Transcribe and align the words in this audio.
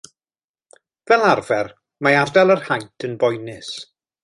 Fel 1.11 1.25
arfer 1.33 1.69
mae 2.09 2.19
ardal 2.23 2.55
yr 2.55 2.65
haint 2.71 3.09
yn 3.09 3.15
boenus. 3.25 3.71